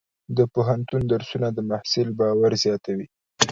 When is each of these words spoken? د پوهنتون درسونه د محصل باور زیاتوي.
د 0.37 0.39
پوهنتون 0.53 1.01
درسونه 1.13 1.47
د 1.53 1.59
محصل 1.69 2.07
باور 2.19 2.51
زیاتوي. 2.63 3.07